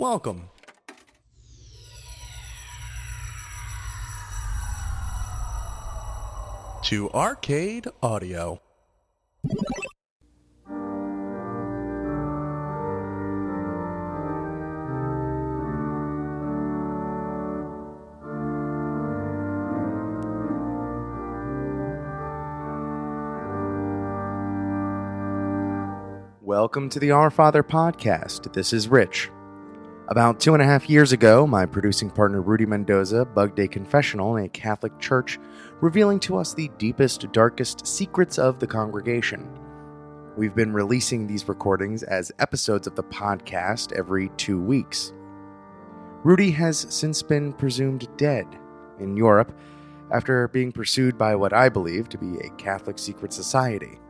Welcome. 0.00 0.48
To 6.84 7.10
Arcade 7.10 7.86
Audio. 8.02 8.62
Welcome 26.40 26.88
to 26.88 26.98
the 26.98 27.10
Our 27.10 27.30
Father 27.30 27.62
podcast. 27.62 28.54
This 28.54 28.72
is 28.72 28.88
Rich. 28.88 29.30
About 30.10 30.40
two 30.40 30.54
and 30.54 30.62
a 30.62 30.66
half 30.66 30.90
years 30.90 31.12
ago, 31.12 31.46
my 31.46 31.64
producing 31.64 32.10
partner 32.10 32.42
Rudy 32.42 32.66
Mendoza 32.66 33.24
bugged 33.24 33.60
a 33.60 33.68
confessional 33.68 34.36
in 34.36 34.46
a 34.46 34.48
Catholic 34.48 34.98
church, 34.98 35.38
revealing 35.80 36.18
to 36.20 36.36
us 36.36 36.52
the 36.52 36.68
deepest, 36.78 37.30
darkest 37.30 37.86
secrets 37.86 38.36
of 38.36 38.58
the 38.58 38.66
congregation. 38.66 39.48
We've 40.36 40.56
been 40.56 40.72
releasing 40.72 41.28
these 41.28 41.48
recordings 41.48 42.02
as 42.02 42.32
episodes 42.40 42.88
of 42.88 42.96
the 42.96 43.04
podcast 43.04 43.92
every 43.92 44.30
two 44.30 44.60
weeks. 44.60 45.12
Rudy 46.24 46.50
has 46.50 46.86
since 46.90 47.22
been 47.22 47.52
presumed 47.52 48.08
dead 48.16 48.48
in 48.98 49.16
Europe 49.16 49.56
after 50.12 50.48
being 50.48 50.72
pursued 50.72 51.16
by 51.16 51.36
what 51.36 51.52
I 51.52 51.68
believe 51.68 52.08
to 52.08 52.18
be 52.18 52.36
a 52.38 52.50
Catholic 52.56 52.98
secret 52.98 53.32
society. 53.32 54.00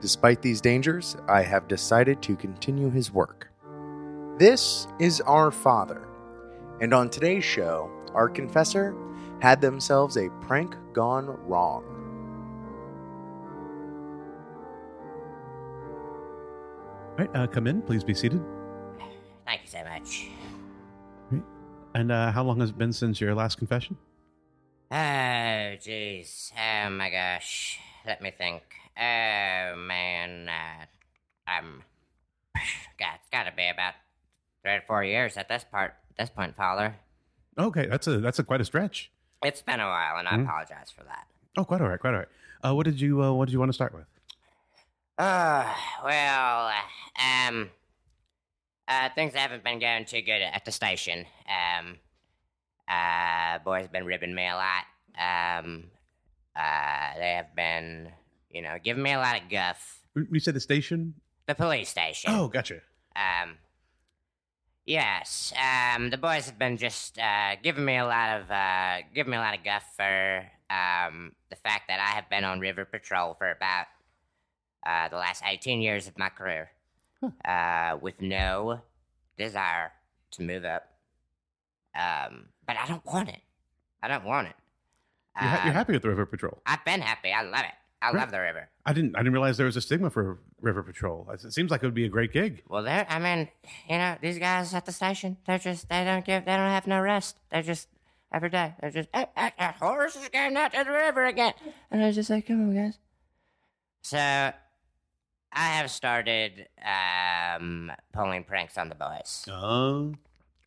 Despite 0.00 0.42
these 0.42 0.60
dangers, 0.60 1.16
I 1.26 1.42
have 1.42 1.66
decided 1.66 2.22
to 2.22 2.36
continue 2.36 2.88
his 2.88 3.10
work. 3.10 3.48
This 4.38 4.86
is 5.00 5.20
Our 5.22 5.50
Father, 5.50 6.06
and 6.80 6.94
on 6.94 7.10
today's 7.10 7.42
show, 7.42 7.90
our 8.14 8.28
confessor 8.28 8.94
had 9.42 9.60
themselves 9.60 10.16
a 10.16 10.30
prank 10.42 10.76
gone 10.92 11.26
wrong. 11.48 11.82
All 17.18 17.24
right, 17.24 17.30
uh, 17.34 17.48
come 17.48 17.66
in. 17.66 17.82
Please 17.82 18.04
be 18.04 18.14
seated. 18.14 18.40
Thank 19.44 19.62
you 19.62 19.68
so 19.70 19.82
much. 19.82 20.28
And 21.96 22.12
uh, 22.12 22.30
how 22.30 22.44
long 22.44 22.60
has 22.60 22.70
it 22.70 22.78
been 22.78 22.92
since 22.92 23.20
your 23.20 23.34
last 23.34 23.58
confession? 23.58 23.96
Oh, 24.92 24.94
jeez. 24.94 26.52
Oh, 26.52 26.90
my 26.90 27.10
gosh. 27.10 27.80
Let 28.06 28.22
me 28.22 28.30
think. 28.30 28.62
Oh, 28.96 29.74
man. 29.76 30.48
Uh, 30.48 31.50
um, 31.50 31.82
God, 33.00 33.14
it's 33.16 33.28
got 33.32 33.42
to 33.44 33.52
be 33.56 33.68
about 33.68 33.94
three 34.68 34.76
or 34.76 34.82
four 34.86 35.02
years 35.02 35.36
at 35.38 35.48
this 35.48 35.64
part, 35.64 35.94
this 36.18 36.28
point, 36.28 36.54
Father. 36.54 36.94
Okay, 37.58 37.86
that's 37.86 38.06
a 38.06 38.18
that's 38.20 38.38
a 38.38 38.44
quite 38.44 38.60
a 38.60 38.64
stretch. 38.64 39.10
It's 39.42 39.62
been 39.62 39.80
a 39.80 39.86
while, 39.86 40.18
and 40.18 40.28
I 40.28 40.34
Hmm. 40.36 40.42
apologize 40.42 40.90
for 40.90 41.04
that. 41.04 41.26
Oh, 41.56 41.64
quite 41.64 41.80
all 41.80 41.88
right, 41.88 41.98
quite 41.98 42.10
all 42.12 42.20
right. 42.20 42.28
Uh, 42.62 42.74
what 42.74 42.84
did 42.84 43.00
you 43.00 43.22
uh, 43.22 43.32
What 43.32 43.46
did 43.46 43.52
you 43.54 43.58
want 43.58 43.70
to 43.70 43.74
start 43.74 43.94
with? 43.94 44.04
Uh, 45.16 45.72
well, 46.04 46.70
um, 47.18 47.70
uh, 48.86 49.08
things 49.14 49.34
haven't 49.34 49.64
been 49.64 49.78
going 49.78 50.04
too 50.04 50.20
good 50.22 50.42
at 50.42 50.64
the 50.64 50.70
station. 50.70 51.24
Um, 51.48 51.96
uh, 52.88 53.58
boys 53.64 53.82
have 53.82 53.92
been 53.92 54.04
ribbing 54.06 54.34
me 54.34 54.46
a 54.46 54.54
lot. 54.54 54.84
Um, 55.18 55.84
uh, 56.54 57.14
they 57.18 57.32
have 57.32 57.54
been, 57.56 58.12
you 58.50 58.62
know, 58.62 58.76
giving 58.82 59.02
me 59.02 59.12
a 59.14 59.18
lot 59.18 59.40
of 59.42 59.48
guff. 59.50 60.00
You 60.30 60.40
said 60.40 60.54
the 60.54 60.60
station. 60.60 61.14
The 61.46 61.54
police 61.54 61.88
station. 61.88 62.30
Oh, 62.32 62.48
gotcha. 62.48 62.80
Um, 63.16 63.56
yes. 64.88 65.52
Um, 65.60 66.08
the 66.10 66.16
boys 66.16 66.46
have 66.46 66.58
been 66.58 66.76
just 66.76 67.18
uh, 67.18 67.56
giving 67.62 67.84
me 67.84 67.96
a 67.98 68.04
lot 68.06 68.40
of 68.40 68.50
uh, 68.50 68.96
giving 69.14 69.30
me 69.32 69.36
a 69.36 69.40
lot 69.40 69.56
of 69.56 69.62
guff 69.62 69.84
for 69.96 70.46
um, 70.70 71.32
the 71.50 71.56
fact 71.56 71.88
that 71.88 72.00
I 72.00 72.14
have 72.16 72.28
been 72.28 72.44
on 72.44 72.60
river 72.60 72.84
patrol 72.84 73.34
for 73.38 73.50
about 73.50 73.86
uh, 74.86 75.08
the 75.08 75.16
last 75.16 75.42
eighteen 75.46 75.80
years 75.80 76.08
of 76.08 76.16
my 76.18 76.30
career, 76.30 76.70
uh, 77.44 77.96
with 78.00 78.20
no 78.20 78.80
desire 79.36 79.92
to 80.32 80.42
move 80.42 80.64
up. 80.64 80.84
Um, 81.94 82.46
but 82.66 82.76
I 82.76 82.86
don't 82.88 83.04
want 83.04 83.28
it. 83.28 83.40
I 84.02 84.08
don't 84.08 84.24
want 84.24 84.48
it. 84.48 84.54
You're, 85.40 85.50
ha- 85.50 85.60
you're 85.64 85.70
Um, 85.72 85.74
happy 85.76 85.92
with 85.92 86.02
the 86.02 86.08
River 86.08 86.26
Patrol. 86.26 86.62
I've 86.66 86.84
been 86.84 87.00
happy. 87.00 87.32
I 87.32 87.42
love 87.42 87.60
it. 87.60 87.74
I 88.00 88.12
love 88.12 88.30
the 88.30 88.40
river. 88.40 88.68
I 88.86 88.92
didn't 88.92 89.16
I 89.16 89.20
didn't 89.20 89.32
realize 89.32 89.56
there 89.56 89.66
was 89.66 89.76
a 89.76 89.80
stigma 89.80 90.08
for 90.10 90.38
River 90.60 90.82
Patrol. 90.82 91.28
It 91.32 91.52
seems 91.52 91.70
like 91.70 91.82
it 91.82 91.86
would 91.86 91.94
be 91.94 92.04
a 92.04 92.08
great 92.08 92.32
gig. 92.32 92.62
Well, 92.68 92.82
they're, 92.82 93.06
I 93.08 93.18
mean, 93.18 93.48
you 93.88 93.98
know, 93.98 94.16
these 94.20 94.38
guys 94.38 94.72
at 94.72 94.86
the 94.86 94.92
station, 94.92 95.36
they're 95.46 95.58
just, 95.58 95.88
they 95.88 96.04
don't 96.04 96.24
give, 96.24 96.44
they 96.44 96.52
don't 96.56 96.70
have 96.70 96.86
no 96.86 97.00
rest. 97.00 97.36
They're 97.50 97.62
just, 97.62 97.88
every 98.32 98.50
day, 98.50 98.74
they're 98.80 98.90
just, 98.90 99.08
hey, 99.12 99.26
hey, 99.36 99.52
hey, 99.58 99.70
Horace 99.80 100.16
is 100.16 100.28
going 100.28 100.56
out 100.56 100.72
to 100.72 100.84
the 100.84 100.90
river 100.90 101.26
again. 101.26 101.54
And 101.90 102.02
I 102.02 102.06
was 102.06 102.14
just 102.14 102.30
like, 102.30 102.46
come 102.46 102.68
on, 102.68 102.74
guys. 102.74 102.98
So, 104.02 104.18
I 104.18 104.52
have 105.52 105.90
started 105.90 106.68
um, 106.84 107.90
pulling 108.12 108.44
pranks 108.44 108.78
on 108.78 108.88
the 108.90 108.94
boys. 108.94 109.44
Oh, 109.50 110.14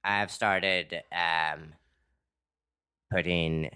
I 0.04 0.20
have 0.20 0.32
started 0.32 1.02
um, 1.12 1.74
putting, 3.12 3.70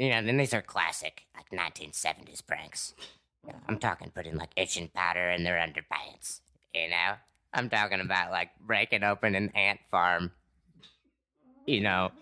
you 0.00 0.08
know, 0.08 0.16
and 0.16 0.40
these 0.40 0.54
are 0.54 0.62
classic, 0.62 1.24
like 1.36 1.50
1970s 1.50 2.44
pranks. 2.46 2.94
You 3.46 3.52
know, 3.52 3.58
I'm 3.68 3.78
talking 3.78 4.10
putting 4.14 4.34
like 4.34 4.48
itching 4.56 4.88
powder 4.88 5.28
in 5.28 5.44
their 5.44 5.58
underpants. 5.58 6.40
You 6.74 6.88
know, 6.88 7.16
I'm 7.52 7.68
talking 7.68 8.00
about 8.00 8.30
like 8.30 8.48
breaking 8.58 9.04
open 9.04 9.34
an 9.34 9.50
ant 9.54 9.80
farm. 9.90 10.32
You 11.66 11.82
know, 11.82 12.12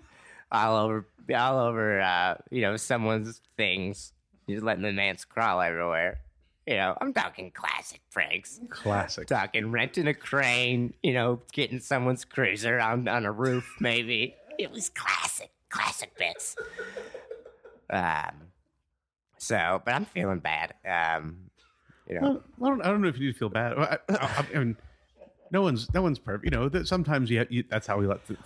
all 0.51 0.77
over, 0.77 1.07
all 1.33 1.61
over, 1.61 2.01
uh, 2.01 2.35
you 2.51 2.63
know, 2.63 2.77
someone's 2.77 3.41
things. 3.57 4.13
Just 4.49 4.65
letting 4.65 4.83
the 4.83 5.01
ants 5.01 5.25
crawl 5.25 5.61
everywhere. 5.61 6.19
You 6.67 6.79
know, 6.79 6.99
I'm 7.01 7.15
talking 7.15 7.53
classic 7.53 8.01
pranks 8.11 8.59
classic. 8.71 9.29
talking 9.29 9.71
renting 9.71 10.09
a 10.09 10.15
crane, 10.15 10.95
you 11.05 11.15
know, 11.15 11.43
getting 11.53 11.79
someone's 11.79 12.25
cruiser 12.25 12.81
on 12.81 13.07
on 13.07 13.25
a 13.25 13.31
roof, 13.31 13.77
maybe. 13.79 14.35
It 14.59 14.73
was 14.73 14.89
classic, 14.89 15.51
classic 15.71 16.19
bits. 16.19 16.57
Um, 17.91 18.49
so, 19.39 19.81
but 19.85 19.95
I'm 19.95 20.05
feeling 20.05 20.41
bad. 20.41 20.75
Um, 20.85 21.51
you 22.09 22.21
know, 22.21 22.43
Well, 22.59 22.71
I 22.73 22.75
don't, 22.75 22.83
I 22.83 22.89
don't 22.89 23.03
know 23.03 23.09
if 23.09 23.19
you 23.19 23.27
need 23.27 23.33
to 23.33 23.39
feel 23.39 23.49
bad. 23.49 23.79
I, 23.79 23.99
I, 24.11 24.47
I 24.55 24.59
mean, 24.59 24.77
no 25.51 25.63
one's 25.63 25.93
no 25.95 26.03
one's 26.03 26.19
perfect. 26.19 26.45
You 26.45 26.51
know, 26.51 26.69
that 26.69 26.87
sometimes 26.89 27.31
you, 27.31 27.47
you 27.49 27.65
that's 27.69 27.87
how 27.87 27.99
we 27.99 28.07
let 28.07 28.27
the, 28.27 28.37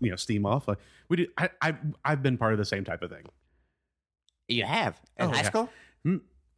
you 0.00 0.10
know 0.10 0.16
steam 0.16 0.44
off. 0.46 0.68
Like 0.68 0.78
we 1.08 1.16
did. 1.18 1.30
I, 1.38 1.50
I 1.60 1.74
I've 2.04 2.22
been 2.22 2.36
part 2.36 2.52
of 2.52 2.58
the 2.58 2.64
same 2.64 2.84
type 2.84 3.02
of 3.02 3.10
thing. 3.10 3.24
you 4.48 4.64
have 4.64 5.00
in 5.18 5.26
Oh, 5.26 5.30
high 5.30 5.42
yeah. 5.42 5.48
school. 5.48 5.70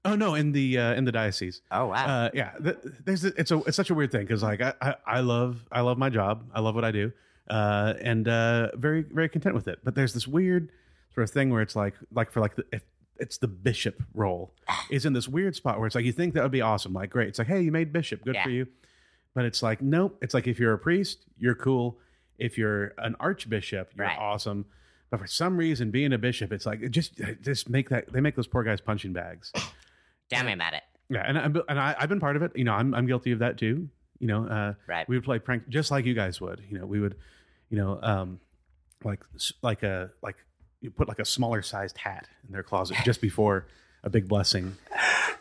Oh 0.06 0.16
no, 0.16 0.34
in 0.34 0.53
the 0.53 0.76
uh, 0.78 0.93
in 0.94 1.05
the 1.06 1.12
diocese. 1.12 1.62
Oh 1.71 1.87
wow, 1.87 2.05
Uh, 2.06 2.31
yeah, 2.34 2.53
there's 3.05 3.25
a, 3.25 3.28
it's 3.41 3.50
a 3.50 3.59
it's 3.61 3.76
such 3.76 3.88
a 3.88 3.94
weird 3.94 4.12
thing 4.12 4.22
because 4.22 4.43
like 4.43 4.61
I, 4.61 4.75
I 4.82 4.94
I 5.06 5.21
love 5.21 5.65
I 5.72 5.81
love 5.81 5.97
my 5.97 6.11
job. 6.11 6.50
I 6.55 6.61
love 6.61 6.75
what 6.75 6.84
I 6.84 6.91
do, 6.91 7.11
uh, 7.49 7.94
and 8.03 8.28
uh, 8.28 8.69
very 8.76 9.00
very 9.03 9.31
content 9.31 9.55
with 9.55 9.66
it. 9.66 9.78
But 9.82 9.94
there's 9.94 10.12
this 10.12 10.28
weird 10.28 10.72
sort 11.14 11.25
of 11.25 11.30
thing 11.30 11.50
where 11.50 11.62
it's 11.62 11.76
like 11.76 11.94
like 12.12 12.30
for 12.32 12.41
like 12.41 12.56
the, 12.56 12.64
if 12.72 12.82
it's 13.19 13.38
the 13.38 13.47
bishop 13.48 14.02
role 14.12 14.52
is 14.91 15.06
in 15.06 15.12
this 15.12 15.28
weird 15.28 15.54
spot 15.54 15.78
where 15.78 15.86
it's 15.86 15.94
like 15.94 16.04
you 16.04 16.12
think 16.12 16.34
that 16.34 16.42
would 16.42 16.50
be 16.52 16.60
awesome, 16.60 16.92
like 16.92 17.10
great. 17.10 17.28
It's 17.28 17.38
like 17.38 17.48
hey, 17.48 17.60
you 17.62 17.70
made 17.72 17.92
bishop, 17.92 18.25
good 18.25 18.34
Yeah. 18.34 18.44
for 18.44 18.50
you. 18.50 18.66
But 19.34 19.44
it's 19.44 19.62
like 19.62 19.80
nope. 19.82 20.19
It's 20.22 20.34
like 20.34 20.47
if 20.47 20.58
you're 20.58 20.72
a 20.75 20.78
priest, 20.78 21.25
you're 21.38 21.54
cool. 21.54 21.98
If 22.38 22.58
you're 22.58 22.92
an 22.98 23.14
archbishop, 23.20 23.91
you're 23.97 24.06
Right. 24.06 24.19
awesome. 24.19 24.66
But 25.10 25.20
for 25.20 25.26
some 25.28 25.56
reason, 25.56 25.91
being 25.92 26.12
a 26.12 26.19
bishop, 26.19 26.52
it's 26.52 26.66
like 26.66 26.91
just 26.91 27.20
just 27.41 27.69
make 27.69 27.88
that 27.91 28.12
they 28.12 28.20
make 28.20 28.34
those 28.36 28.48
poor 28.48 28.64
guys 28.64 28.81
punching 28.81 29.12
bags. 29.12 29.52
tell 30.31 30.44
me 30.44 30.52
at 30.52 30.75
it. 30.75 30.82
Yeah, 31.10 31.22
and 31.26 31.38
I'm, 31.38 31.56
and 31.69 31.78
I, 31.78 31.94
I've 31.98 32.08
been 32.08 32.19
part 32.20 32.34
of 32.34 32.42
it. 32.42 32.52
You 32.56 32.64
know, 32.64 32.72
I'm 32.72 32.94
I'm 32.94 33.06
guilty 33.06 33.31
of 33.32 33.38
that 33.41 33.58
too. 33.58 33.88
You 34.19 34.26
know, 34.26 34.46
uh, 34.46 34.75
Right. 34.88 35.08
we 35.08 35.17
would 35.17 35.25
play 35.25 35.38
prank 35.38 35.69
just 35.69 35.90
like 35.90 36.05
you 36.06 36.14
guys 36.14 36.40
would. 36.40 36.62
You 36.69 36.78
know, 36.78 36.87
we 36.87 36.99
would, 36.99 37.17
you 37.70 37.76
know, 37.76 38.00
um, 38.02 38.40
like 39.05 39.20
like 39.62 39.82
a 39.82 40.10
like 40.22 40.37
you 40.84 40.90
put 40.90 41.08
like 41.08 41.19
a 41.19 41.25
smaller 41.25 41.62
sized 41.62 41.96
hat 41.98 42.28
in 42.46 42.52
their 42.52 42.62
closet 42.62 42.96
just 43.04 43.20
before 43.20 43.66
a 44.02 44.10
big 44.10 44.28
blessing. 44.28 44.76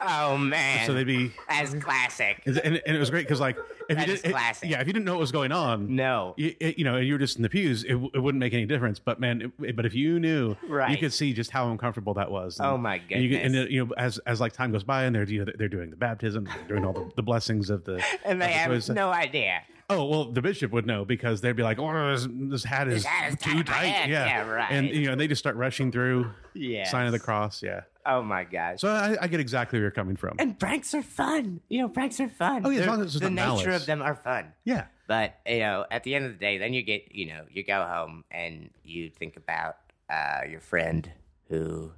Oh 0.05 0.37
man, 0.37 0.85
So 0.85 0.93
they'd 0.93 1.05
be, 1.05 1.31
as 1.47 1.73
classic. 1.75 2.41
and, 2.45 2.57
and 2.57 2.81
it 2.95 2.99
was 2.99 3.09
great 3.09 3.25
because 3.25 3.39
like 3.39 3.57
if 3.89 3.97
That 3.97 4.07
you 4.07 4.17
did, 4.17 4.31
classic. 4.31 4.69
yeah, 4.69 4.79
if 4.81 4.87
you 4.87 4.93
didn't 4.93 5.05
know 5.05 5.13
what 5.13 5.19
was 5.21 5.31
going 5.31 5.51
on, 5.51 5.95
No, 5.95 6.33
you, 6.37 6.55
it- 6.59 6.77
you 6.77 6.83
know, 6.85 6.95
and 6.95 7.05
you 7.07 7.13
were 7.13 7.19
just 7.19 7.35
in 7.37 7.41
the 7.43 7.49
pews, 7.49 7.83
it, 7.83 7.95
it 7.95 8.19
wouldn't 8.19 8.39
make 8.39 8.53
any 8.53 8.65
difference. 8.65 8.99
But 8.99 9.19
man, 9.19 9.51
it, 9.61 9.75
but 9.75 9.85
if 9.85 9.93
you 9.93 10.19
knew, 10.19 10.55
right. 10.67 10.91
you 10.91 10.97
could 10.97 11.13
see 11.13 11.33
just 11.33 11.51
how 11.51 11.69
uncomfortable 11.71 12.13
that 12.15 12.31
was. 12.31 12.57
Oh, 12.61 12.77
my 12.77 13.01
And, 13.11 13.23
you, 13.23 13.37
and 13.37 13.53
goodness. 13.53 13.65
uh, 13.65 13.69
you 13.69 13.85
know, 13.85 13.93
as 13.97 14.17
as 14.19 14.39
like 14.41 14.53
time 14.53 14.71
goes 14.71 14.83
by, 14.83 15.03
and 15.03 15.15
they're 15.15 15.23
you 15.29 15.43
know 15.45 15.51
they're 15.57 15.67
doing 15.69 15.89
the 15.89 15.95
baptism, 15.97 16.45
they're 16.45 16.67
doing 16.79 16.85
all 16.85 16.93
the, 16.93 17.11
the 17.17 17.23
blessings 17.23 17.69
of 17.69 17.83
the. 17.85 18.01
and 18.25 18.41
they 18.41 18.47
the 18.47 18.51
have 18.53 18.89
no 18.89 19.09
idea. 19.09 19.61
Oh 19.93 20.05
well, 20.05 20.25
the 20.31 20.41
bishop 20.41 20.71
would 20.71 20.85
know 20.85 21.05
because 21.05 21.41
they'd 21.41 21.55
be 21.55 21.63
like, 21.63 21.79
"Oh, 21.79 22.11
this, 22.11 22.27
this 22.29 22.63
hat 22.63 22.87
is 22.87 23.05
hat 23.05 23.31
is 23.31 23.37
too 23.39 23.63
tight 23.63 23.91
tight." 23.93 24.09
Yeah. 24.09 24.25
Yeah, 24.25 24.49
right. 24.49 24.71
And 24.71 24.89
you 24.89 25.07
know, 25.07 25.15
they 25.15 25.27
just 25.27 25.39
start 25.39 25.55
rushing 25.55 25.91
through 25.91 26.29
Yeah, 26.53 26.89
sign 26.89 27.05
of 27.05 27.11
the 27.11 27.19
cross. 27.19 27.61
Yeah. 27.63 27.81
Oh 28.05 28.21
my 28.21 28.43
gosh. 28.43 28.81
So 28.81 28.89
I, 28.89 29.15
I 29.21 29.27
get 29.27 29.39
exactly 29.39 29.77
where 29.77 29.83
you're 29.83 29.91
coming 29.91 30.15
from. 30.17 30.35
and 30.39 30.59
pranks 30.59 30.93
are 30.93 31.01
fun. 31.03 31.61
You 31.69 31.81
know, 31.81 31.89
pranks 31.89 32.19
are 32.19 32.27
fun. 32.27 32.63
Oh, 32.65 32.69
yeah, 32.69 32.81
as 32.81 32.87
long 32.87 33.01
as 33.01 33.13
the 33.13 33.29
nature 33.29 33.69
malice. 33.69 33.81
of 33.81 33.85
them 33.85 34.01
are 34.01 34.15
fun. 34.15 34.51
yeah. 34.65 34.85
but 35.07 35.39
you 35.47 35.59
know, 35.59 35.85
at 35.89 36.03
the 36.03 36.15
end 36.15 36.25
of 36.25 36.33
the 36.33 36.37
day, 36.37 36.57
then 36.57 36.73
you 36.73 36.81
get 36.81 37.13
you 37.13 37.27
know 37.27 37.45
you 37.49 37.63
go 37.63 37.85
home 37.85 38.23
and 38.31 38.69
you 38.83 39.09
think 39.09 39.37
about 39.37 39.77
uh, 40.09 40.41
your 40.49 40.59
friend 40.59 41.09
who 41.49 41.91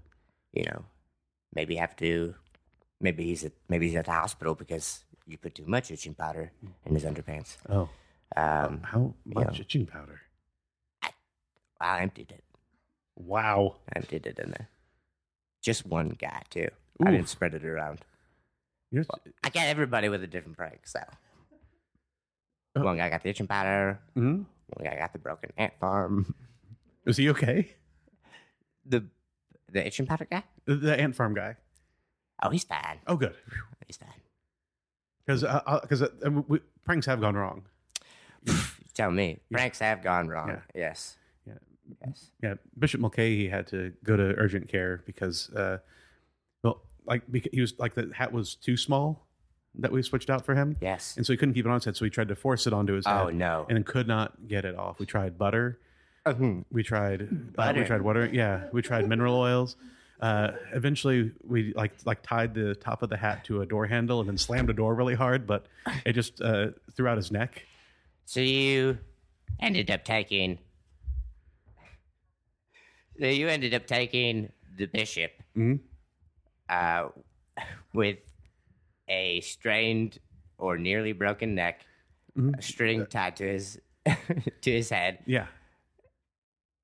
you 0.53 0.63
know 0.65 0.85
maybe 1.53 1.75
have 1.77 1.95
to 1.95 2.35
maybe 3.01 3.23
he's 3.25 3.43
at 3.43 3.53
maybe 3.69 3.87
he's 3.87 3.95
at 3.95 4.05
the 4.05 4.11
hospital 4.11 4.53
because 4.55 5.04
you 5.27 5.37
put 5.37 5.55
too 5.55 5.65
much 5.65 5.91
itching 5.91 6.13
powder 6.13 6.51
in 6.85 6.93
his 6.93 7.03
underpants. 7.03 7.57
Oh, 7.69 7.89
Um, 8.35 8.81
how 8.83 9.13
much 9.25 9.55
yeah. 9.55 9.61
itching 9.61 9.85
powder? 9.85 10.21
I 11.79 12.01
emptied 12.01 12.31
it. 12.31 12.43
Wow. 13.15 13.77
I 13.93 13.97
emptied 13.99 14.25
it 14.27 14.39
in 14.39 14.49
there. 14.51 14.69
Just 15.61 15.85
one 15.85 16.09
guy 16.09 16.41
too. 16.49 16.69
I 17.05 17.11
didn't 17.11 17.29
spread 17.29 17.53
it 17.53 17.65
around. 17.65 17.99
You're, 18.91 19.05
I 19.43 19.49
got 19.49 19.65
everybody 19.67 20.09
with 20.09 20.23
a 20.23 20.27
different 20.27 20.57
prank. 20.57 20.81
So 20.87 20.99
Uh, 22.75 22.81
one 22.83 22.97
guy 22.97 23.09
got 23.09 23.23
the 23.23 23.29
itching 23.29 23.47
powder. 23.47 23.99
Mhm. 24.15 24.45
One 24.67 24.83
guy 24.85 24.97
got 24.97 25.11
the 25.13 25.19
broken 25.19 25.51
ant 25.57 25.73
farm. 25.79 26.33
Is 27.05 27.17
he 27.17 27.29
okay? 27.31 27.75
The 28.85 29.05
the 29.71 29.85
itching 29.85 30.05
powder 30.05 30.25
guy. 30.29 30.43
The, 30.65 30.75
the 30.75 30.99
ant 30.99 31.15
farm 31.15 31.33
guy. 31.33 31.57
Oh, 32.41 32.49
he's 32.49 32.63
fine. 32.63 32.99
Oh, 33.07 33.15
good. 33.17 33.35
He's 33.87 33.97
fine. 33.97 34.09
Because 35.25 35.41
because 35.81 36.01
uh, 36.03 36.09
uh, 36.25 36.29
we- 36.47 36.59
pranks 36.85 37.05
have 37.05 37.19
gone 37.21 37.35
wrong. 37.35 37.63
Tell 38.93 39.11
me. 39.11 39.39
Pranks 39.51 39.79
have 39.79 40.03
gone 40.03 40.27
wrong. 40.27 40.49
Yeah. 40.49 40.59
Yes. 40.75 41.17
Yeah. 41.47 41.53
Yes. 42.05 42.31
Yeah, 42.41 42.53
Bishop 42.77 43.01
Mulcahy 43.01 43.49
had 43.49 43.67
to 43.67 43.93
go 44.03 44.15
to 44.15 44.23
urgent 44.37 44.67
care 44.69 45.03
because, 45.05 45.49
uh, 45.53 45.79
well, 46.63 46.81
like 47.05 47.23
he 47.51 47.59
was 47.61 47.73
like 47.79 47.93
the 47.95 48.11
hat 48.15 48.31
was 48.31 48.55
too 48.55 48.77
small 48.77 49.27
that 49.77 49.91
we 49.91 50.01
switched 50.01 50.29
out 50.29 50.45
for 50.45 50.55
him, 50.55 50.77
Yes. 50.79 51.17
and 51.17 51.25
so 51.25 51.33
he 51.33 51.37
couldn't 51.37 51.53
keep 51.53 51.65
it 51.65 51.69
on 51.69 51.75
his 51.75 51.85
head. 51.85 51.97
So 51.97 52.05
he 52.05 52.11
tried 52.11 52.29
to 52.29 52.35
force 52.35 52.65
it 52.65 52.71
onto 52.73 52.93
his 52.93 53.05
head. 53.05 53.21
Oh 53.21 53.29
no. 53.29 53.65
and 53.69 53.85
could 53.85 54.07
not 54.07 54.47
get 54.47 54.63
it 54.63 54.75
off. 54.77 54.99
We 54.99 55.05
tried 55.05 55.37
butter. 55.37 55.79
Mhm. 56.25 56.63
We 56.71 56.81
tried 56.81 57.23
uh, 57.23 57.25
Butter? 57.55 57.81
we 57.81 57.85
tried 57.85 58.01
water. 58.01 58.29
Yeah, 58.31 58.67
we 58.71 58.81
tried 58.81 59.07
mineral 59.09 59.35
oils. 59.35 59.75
Uh, 60.21 60.51
eventually, 60.73 61.31
we 61.43 61.73
like 61.73 61.91
like 62.05 62.21
tied 62.23 62.53
the 62.53 62.73
top 62.75 63.03
of 63.03 63.09
the 63.09 63.17
hat 63.17 63.43
to 63.45 63.61
a 63.61 63.65
door 63.65 63.85
handle 63.85 64.19
and 64.21 64.29
then 64.29 64.37
slammed 64.37 64.69
the 64.69 64.73
door 64.73 64.95
really 64.95 65.15
hard, 65.15 65.45
but 65.45 65.65
it 66.05 66.13
just 66.13 66.41
uh, 66.41 66.67
threw 66.95 67.07
out 67.07 67.17
his 67.17 67.31
neck. 67.31 67.63
So 68.25 68.39
you 68.39 68.97
ended 69.59 69.91
up 69.91 70.03
taking. 70.05 70.57
So 73.19 73.25
you 73.27 73.47
ended 73.47 73.73
up 73.73 73.87
taking 73.87 74.51
the 74.77 74.87
bishop, 74.87 75.31
Mhm. 75.55 75.79
uh, 76.69 77.09
with 77.93 78.19
a 79.07 79.39
strained 79.41 80.19
or 80.57 80.77
nearly 80.77 81.13
broken 81.13 81.55
neck, 81.55 81.85
Mhm. 82.37 82.57
a 82.57 82.61
string 82.61 83.05
tied 83.05 83.35
to 83.37 83.45
his 83.47 83.79
to 84.61 84.71
his 84.71 84.89
head, 84.89 85.19
Yeah. 85.25 85.47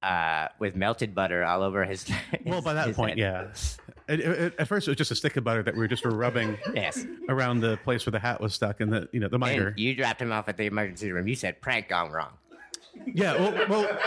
Uh, 0.03 0.48
with 0.59 0.75
melted 0.75 1.13
butter 1.15 1.44
all 1.44 1.62
over 1.63 1.83
his. 1.86 2.06
Well, 2.45 2.62
by 2.62 2.74
that 2.74 2.95
point, 2.95 3.19
head. 3.19 3.48
yeah. 3.48 3.48
It, 4.13 4.19
it, 4.19 4.56
at 4.59 4.68
first, 4.68 4.88
it 4.88 4.92
was 4.92 4.98
just 4.98 5.12
a 5.12 5.15
stick 5.15 5.38
of 5.38 5.44
butter 5.44 5.63
that 5.63 5.74
we 5.74 5.80
were 5.80 5.88
just 5.88 6.03
rubbing 6.06 6.57
Yes. 6.74 7.06
around 7.30 7.62
the 7.62 7.77
place 7.83 8.06
where 8.06 8.12
the 8.12 8.19
hat 8.19 8.42
was 8.42 8.53
stuck, 8.53 8.81
and 8.81 8.92
the 8.92 9.07
you 9.12 9.19
know 9.19 9.27
the 9.30 9.38
miter. 9.39 9.69
And 9.69 9.80
you 9.80 9.95
dropped 9.95 10.21
him 10.21 10.31
off 10.31 10.50
at 10.50 10.57
the 10.57 10.65
emergency 10.65 11.12
room. 11.12 11.27
You 11.27 11.36
said 11.36 11.62
prank 11.62 11.88
gone 11.89 12.12
wrong. 12.12 12.31
Yeah, 13.13 13.33
well, 13.36 13.68
well, 13.69 14.00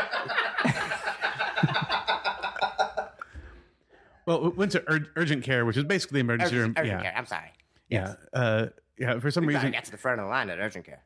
well, 4.26 4.40
we 4.42 4.48
went 4.50 4.72
to 4.72 4.82
ur- 4.90 5.06
urgent 5.16 5.44
care, 5.44 5.64
which 5.64 5.76
is 5.76 5.84
basically 5.84 6.16
the 6.16 6.20
emergency 6.20 6.56
Urgent, 6.56 6.78
room. 6.78 6.84
urgent 6.84 7.02
yeah, 7.02 7.10
care. 7.10 7.18
I'm 7.18 7.26
sorry. 7.26 7.52
yeah, 7.88 8.14
uh, 8.32 8.66
yeah. 8.98 9.18
For 9.20 9.30
some 9.30 9.44
probably 9.44 9.56
reason, 9.56 9.72
got 9.72 9.84
to 9.84 9.90
the 9.90 9.96
front 9.98 10.20
of 10.20 10.26
the 10.26 10.30
line 10.30 10.48
at 10.50 10.58
urgent 10.58 10.84
care. 10.86 11.02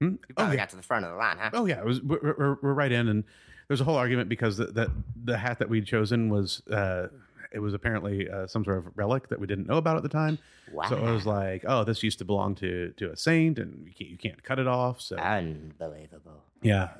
Hmm? 0.00 0.06
You 0.08 0.18
oh 0.30 0.34
probably 0.36 0.54
yeah, 0.56 0.62
got 0.62 0.68
to 0.70 0.76
the 0.76 0.82
front 0.82 1.04
of 1.04 1.10
the 1.12 1.16
line, 1.16 1.36
huh? 1.38 1.50
oh 1.52 1.66
yeah. 1.66 1.78
It 1.80 1.84
was 1.84 2.02
we're, 2.02 2.18
we're, 2.22 2.58
we're 2.62 2.74
right 2.74 2.92
in, 2.92 3.08
and 3.08 3.24
there's 3.68 3.80
a 3.80 3.84
whole 3.84 3.96
argument 3.96 4.28
because 4.28 4.56
the, 4.56 4.66
the 4.66 4.92
the 5.24 5.36
hat 5.38 5.58
that 5.58 5.68
we'd 5.68 5.86
chosen 5.86 6.28
was 6.28 6.62
uh, 6.68 7.08
it 7.52 7.58
was 7.60 7.74
apparently 7.74 8.28
uh, 8.30 8.46
some 8.46 8.64
sort 8.64 8.78
of 8.78 8.84
relic 8.96 9.28
that 9.28 9.38
we 9.40 9.46
didn't 9.46 9.66
know 9.66 9.76
about 9.76 9.96
at 9.96 10.02
the 10.02 10.08
time. 10.08 10.38
Wow. 10.72 10.88
So 10.88 10.96
it 10.96 11.10
was 11.12 11.26
like, 11.26 11.64
oh, 11.66 11.84
this 11.84 12.02
used 12.02 12.18
to 12.18 12.24
belong 12.24 12.54
to 12.56 12.92
to 12.96 13.10
a 13.12 13.16
saint, 13.16 13.58
and 13.58 13.86
you 13.86 13.92
can't, 13.92 14.10
you 14.10 14.18
can't 14.18 14.42
cut 14.42 14.58
it 14.58 14.66
off. 14.66 15.00
So 15.00 15.16
Unbelievable. 15.16 16.42
yeah. 16.62 16.90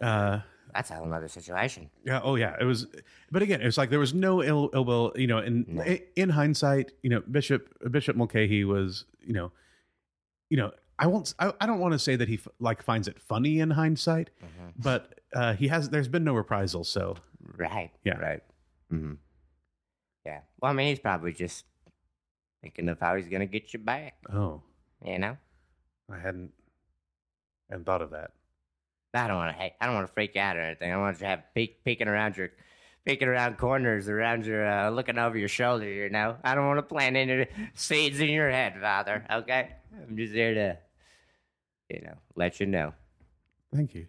Uh, 0.00 0.40
That's 0.74 0.90
a 0.90 0.94
whole 0.94 1.12
other 1.12 1.28
situation. 1.28 1.90
Yeah. 2.04 2.20
Oh, 2.22 2.36
yeah. 2.36 2.56
It 2.60 2.64
was, 2.64 2.86
but 3.30 3.42
again, 3.42 3.60
it 3.60 3.66
was 3.66 3.76
like 3.76 3.90
there 3.90 3.98
was 3.98 4.14
no 4.14 4.42
ill, 4.42 4.70
ill 4.72 4.84
will. 4.84 5.12
You 5.16 5.26
know, 5.26 5.38
in 5.38 5.64
No. 5.68 5.84
in 6.16 6.28
hindsight, 6.30 6.92
you 7.02 7.10
know, 7.10 7.20
Bishop 7.30 7.68
Bishop 7.90 8.16
Mulcahy 8.16 8.64
was, 8.64 9.04
you 9.24 9.32
know, 9.34 9.52
you 10.48 10.56
know, 10.56 10.72
I 10.98 11.06
won't. 11.06 11.34
I, 11.38 11.52
I 11.60 11.66
don't 11.66 11.80
want 11.80 11.92
to 11.92 11.98
say 11.98 12.16
that 12.16 12.28
he 12.28 12.34
f- 12.34 12.48
like 12.60 12.82
finds 12.82 13.08
it 13.08 13.18
funny 13.20 13.60
in 13.60 13.70
hindsight, 13.70 14.30
Mhm. 14.42 14.72
but 14.78 15.19
uh, 15.34 15.54
he 15.54 15.68
has. 15.68 15.88
There's 15.90 16.08
been 16.08 16.24
no 16.24 16.34
reprisal, 16.34 16.84
so 16.84 17.16
Right. 17.56 17.90
Yeah. 18.04 18.18
Right. 18.18 18.42
hmm 18.90 19.14
Yeah. 20.24 20.40
Well, 20.60 20.70
I 20.70 20.74
mean, 20.74 20.88
he's 20.88 20.98
probably 20.98 21.32
just 21.32 21.64
thinking 22.62 22.88
of 22.88 23.00
how 23.00 23.16
he's 23.16 23.28
going 23.28 23.40
to 23.40 23.46
get 23.46 23.72
you 23.72 23.78
back, 23.78 24.14
oh, 24.32 24.62
you 25.04 25.18
know? 25.18 25.36
I 26.12 26.18
hadn't 26.18 26.52
hadn't 27.70 27.84
thought 27.84 28.02
of 28.02 28.10
that. 28.10 28.32
I 29.14 29.26
don't 29.26 29.36
want 29.36 29.56
to, 29.56 29.60
hey, 29.60 29.74
I 29.80 29.86
don't 29.86 29.94
want 29.94 30.06
to 30.06 30.12
freak 30.12 30.36
out 30.36 30.56
or 30.56 30.60
anything. 30.60 30.92
I 30.92 30.96
want 30.96 31.16
you 31.16 31.20
to 31.20 31.26
have 31.26 31.42
peek, 31.54 31.84
peeking 31.84 32.06
around 32.08 32.36
your, 32.36 32.50
peeking 33.04 33.28
around 33.28 33.58
corners, 33.58 34.08
around 34.08 34.46
your, 34.46 34.66
uh, 34.66 34.90
looking 34.90 35.18
over 35.18 35.36
your 35.36 35.48
shoulder, 35.48 35.88
you 35.88 36.10
know? 36.10 36.36
I 36.44 36.54
don't 36.54 36.66
want 36.66 36.78
to 36.78 36.82
plant 36.82 37.16
any 37.16 37.46
seeds 37.74 38.20
in 38.20 38.28
your 38.28 38.50
head, 38.50 38.74
Father, 38.80 39.24
okay? 39.30 39.70
I'm 40.06 40.16
just 40.16 40.32
here 40.32 40.54
to, 40.54 40.78
you 41.88 42.02
know, 42.02 42.14
let 42.36 42.60
you 42.60 42.66
know. 42.66 42.92
Thank 43.74 43.94
you. 43.94 44.06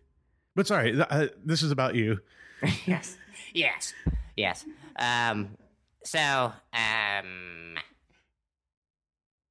But 0.56 0.68
sorry, 0.68 0.92
th- 0.94 1.08
uh, 1.10 1.28
this 1.46 1.64
is 1.64 1.72
about 1.72 1.96
you. 1.96 2.20
yes, 2.86 3.18
yes, 3.54 3.94
yes. 4.36 4.66
Um, 4.98 5.58
so, 6.04 6.52
um, 6.74 7.76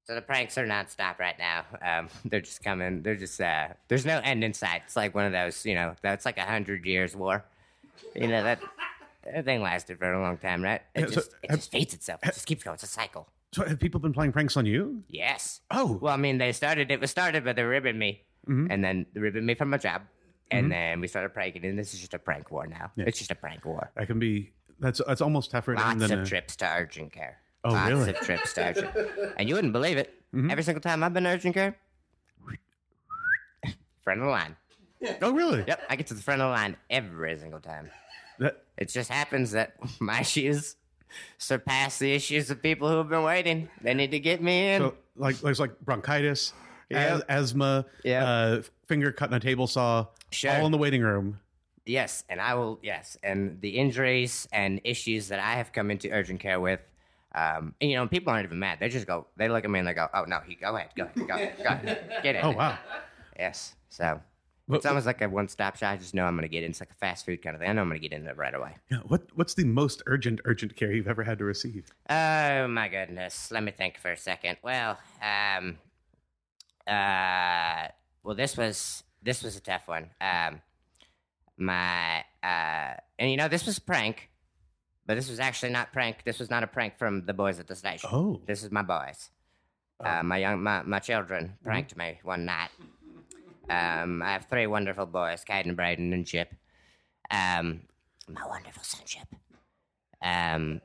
so 0.04 0.14
the 0.14 0.22
pranks 0.22 0.58
are 0.58 0.66
nonstop 0.66 1.18
right 1.18 1.36
now. 1.38 1.64
Um, 1.82 2.08
they're 2.24 2.40
just 2.40 2.62
coming. 2.62 3.02
They're 3.02 3.16
just 3.16 3.40
uh, 3.40 3.68
there's 3.88 4.04
no 4.06 4.18
end 4.22 4.44
in 4.44 4.52
sight. 4.54 4.82
It's 4.86 4.96
like 4.96 5.14
one 5.14 5.24
of 5.26 5.32
those, 5.32 5.64
you 5.64 5.74
know, 5.74 5.94
that's 6.02 6.24
like 6.24 6.38
a 6.38 6.42
hundred 6.44 6.84
years 6.84 7.14
war. 7.16 7.44
You 8.14 8.28
know 8.28 8.42
that 8.42 8.60
that 9.24 9.44
thing 9.44 9.62
lasted 9.62 9.98
for 9.98 10.12
a 10.12 10.20
long 10.20 10.38
time, 10.38 10.62
right? 10.62 10.80
It 10.94 11.00
Yeah, 11.02 11.06
so 11.06 11.12
just 11.14 11.34
it 11.42 11.50
have- 11.50 11.58
just 11.60 11.70
feeds 11.70 11.94
itself. 11.94 12.20
It 12.22 12.34
just 12.34 12.46
keeps 12.46 12.62
going. 12.64 12.74
It's 12.74 12.82
a 12.84 12.86
cycle. 12.86 13.28
So 13.52 13.64
have 13.64 13.80
people 13.80 13.98
been 14.00 14.12
playing 14.12 14.32
pranks 14.32 14.56
on 14.56 14.64
you? 14.64 15.02
Yes. 15.08 15.60
Oh, 15.72 15.98
Well, 16.00 16.14
I 16.14 16.16
mean, 16.16 16.38
they 16.38 16.52
started. 16.52 16.90
It 16.90 17.00
was 17.00 17.10
started 17.10 17.44
by 17.44 17.52
the 17.52 17.66
ribbing 17.66 17.98
me, 17.98 18.22
Mhm. 18.48 18.68
and 18.70 18.82
then 18.84 19.06
the 19.12 19.20
ribbing 19.20 19.44
me 19.44 19.54
from 19.54 19.70
my 19.70 19.76
job, 19.76 20.02
and 20.50 20.70
then 20.70 21.00
we 21.00 21.06
started 21.08 21.30
pranking. 21.34 21.64
And 21.64 21.78
this 21.78 21.94
is 21.94 22.00
just 22.00 22.14
a 22.14 22.18
prank 22.18 22.50
war 22.50 22.66
now. 22.66 22.90
Yeah. 22.96 23.04
It's 23.06 23.18
just 23.18 23.30
a 23.30 23.34
prank 23.34 23.64
war. 23.64 23.90
that 23.96 24.06
can 24.06 24.18
be. 24.18 24.52
That's 24.78 25.00
that's 25.06 25.20
almost 25.20 25.50
tougher 25.50 25.74
Lots 25.74 26.00
than 26.00 26.10
of 26.12 26.20
a, 26.20 26.26
trips 26.26 26.56
to 26.56 26.66
urgent 26.66 27.12
care. 27.12 27.38
Oh, 27.64 27.72
Lots 27.72 27.90
really? 27.90 28.10
of 28.10 28.16
trips 28.20 28.54
to 28.54 28.68
urgent. 28.68 28.90
and 29.36 29.48
you 29.48 29.54
wouldn't 29.54 29.72
believe 29.74 29.98
it. 29.98 30.14
Mhm. 30.34 30.50
Every 30.50 30.64
single 30.64 30.80
time 30.80 31.02
I've 31.04 31.12
been 31.12 31.24
to 31.24 31.30
urgent 31.30 31.54
care, 31.54 31.76
front 34.02 34.20
of 34.20 34.26
the 34.26 34.30
line. 34.30 34.56
Oh, 35.22 35.32
really? 35.32 35.64
Yep, 35.66 35.82
I 35.88 35.96
get 35.96 36.06
to 36.08 36.14
the 36.14 36.22
front 36.22 36.40
of 36.42 36.46
the 36.48 36.52
line 36.52 36.76
every 36.90 37.36
single 37.38 37.60
time. 37.60 37.90
That, 38.38 38.62
It 38.76 38.88
just 38.88 39.10
happens 39.10 39.52
that 39.52 39.74
my 40.00 40.20
issues 40.20 40.76
surpass 41.38 41.98
the 41.98 42.12
issues 42.14 42.50
of 42.50 42.62
people 42.62 42.88
who 42.88 42.96
have 42.98 43.08
been 43.08 43.22
waiting. 43.22 43.68
They 43.82 43.94
need 43.94 44.10
to 44.12 44.20
get 44.20 44.42
me 44.42 44.72
in. 44.74 44.80
So 44.82 44.94
like 45.16 45.38
there's 45.40 45.60
like 45.60 45.78
bronchitis, 45.80 46.52
Yeah. 46.88 47.16
as- 47.16 47.22
asthma, 47.28 47.86
Yeah. 48.04 48.24
uh, 48.24 48.62
finger 48.90 49.12
cut 49.12 49.32
a 49.32 49.38
table 49.40 49.66
saw, 49.68 50.06
Sure. 50.32 50.50
all 50.50 50.66
in 50.66 50.72
the 50.72 50.78
waiting 50.78 51.00
room. 51.02 51.38
Yes, 51.86 52.24
and 52.28 52.40
I 52.40 52.54
will. 52.54 52.78
Yes, 52.82 53.16
and 53.22 53.60
the 53.62 53.70
injuries 53.78 54.46
and 54.52 54.80
issues 54.84 55.28
that 55.28 55.38
I 55.38 55.54
have 55.54 55.72
come 55.72 55.90
into 55.90 56.10
urgent 56.10 56.40
care 56.40 56.60
with, 56.60 56.80
um, 57.34 57.74
and, 57.80 57.90
you 57.90 57.96
know, 57.96 58.06
people 58.06 58.32
aren't 58.32 58.44
even 58.44 58.58
mad. 58.58 58.78
They 58.80 58.88
just 58.88 59.06
go. 59.06 59.26
They 59.36 59.48
look 59.48 59.64
at 59.64 59.70
me 59.70 59.78
and 59.78 59.88
they 59.88 59.94
go, 59.94 60.08
"Oh 60.12 60.24
no, 60.24 60.40
he 60.46 60.54
go 60.56 60.76
ahead, 60.76 60.90
go 60.96 61.04
ahead, 61.04 61.26
go 61.28 61.34
ahead, 61.34 61.56
go 61.58 61.68
ahead, 61.70 62.20
get 62.22 62.34
in." 62.36 62.44
Oh 62.44 62.50
wow! 62.50 62.76
Yes. 63.38 63.74
So 63.88 64.20
it's 64.72 64.86
almost 64.86 65.06
like 65.06 65.20
a 65.22 65.28
one-stop 65.28 65.76
shop. 65.76 65.92
I 65.92 65.96
just 65.96 66.14
know 66.14 66.24
I'm 66.26 66.34
going 66.36 66.42
to 66.42 66.48
get 66.48 66.62
in. 66.62 66.70
It's 66.70 66.80
like 66.80 66.90
a 66.90 66.94
fast 66.94 67.24
food 67.26 67.42
kind 67.42 67.56
of 67.56 67.60
thing. 67.60 67.70
I 67.70 67.72
know 67.72 67.82
I'm 67.82 67.88
going 67.88 68.00
to 68.00 68.08
get 68.08 68.14
in 68.16 68.24
there 68.24 68.34
right 68.34 68.54
away. 68.54 68.76
yeah, 68.90 68.98
what 69.08 69.22
what's 69.34 69.54
the 69.54 69.64
most 69.64 70.02
urgent 70.06 70.40
urgent 70.44 70.76
care 70.76 70.92
you've 70.92 71.08
ever 71.08 71.24
had 71.24 71.38
to 71.38 71.44
receive? 71.44 71.86
Oh 72.10 72.68
my 72.68 72.88
goodness. 72.88 73.50
Let 73.50 73.62
me 73.64 73.72
think 73.72 73.98
for 73.98 74.12
a 74.12 74.16
second. 74.16 74.58
Well, 74.62 74.98
um, 75.22 75.78
uh, 76.86 77.88
well, 78.22 78.34
this 78.34 78.56
was 78.56 79.02
this 79.22 79.42
was 79.42 79.56
a 79.56 79.60
tough 79.60 79.86
one. 79.86 80.10
Um, 80.20 80.60
my 81.56 82.20
uh, 82.42 82.94
and 83.18 83.30
you 83.30 83.36
know 83.36 83.48
this 83.48 83.66
was 83.66 83.78
a 83.78 83.80
prank, 83.82 84.30
but 85.06 85.14
this 85.14 85.28
was 85.28 85.40
actually 85.40 85.72
not 85.72 85.92
prank. 85.92 86.24
This 86.24 86.38
was 86.38 86.50
not 86.50 86.62
a 86.62 86.66
prank 86.66 86.96
from 86.98 87.26
the 87.26 87.34
boys 87.34 87.58
at 87.58 87.66
the 87.68 87.76
station. 87.76 88.08
Oh, 88.12 88.40
This 88.46 88.62
is 88.62 88.70
my 88.70 88.82
boys. 88.82 89.30
Uh, 90.02 90.22
my 90.22 90.38
young, 90.38 90.62
my, 90.62 90.82
my 90.82 90.98
children 90.98 91.58
pranked 91.62 91.94
me 91.94 92.18
one 92.22 92.46
night. 92.46 92.70
Um, 93.68 94.22
I 94.22 94.32
have 94.32 94.46
three 94.46 94.66
wonderful 94.66 95.04
boys, 95.04 95.44
Caden, 95.44 95.76
Braden, 95.76 96.14
and 96.14 96.26
Chip. 96.26 96.54
Um, 97.30 97.82
my 98.26 98.46
wonderful 98.46 98.82
son, 98.82 99.02
Chip. 99.04 99.28
Um, 100.22 100.80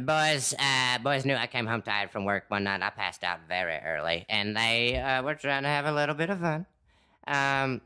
boys, 0.00 0.54
uh, 0.58 0.98
boys 0.98 1.24
knew 1.24 1.34
I 1.34 1.46
came 1.46 1.66
home 1.66 1.82
tired 1.82 2.10
from 2.10 2.24
work 2.24 2.44
one 2.48 2.64
night. 2.64 2.82
I 2.82 2.90
passed 2.90 3.22
out 3.24 3.40
very 3.48 3.76
early, 3.76 4.26
and 4.28 4.56
they 4.56 4.96
uh, 4.98 5.22
were 5.22 5.34
trying 5.34 5.62
to 5.62 5.68
have 5.68 5.86
a 5.86 5.92
little 5.92 6.14
bit 6.14 6.30
of 6.30 6.40
fun. 6.40 6.66
Um, 7.26 7.80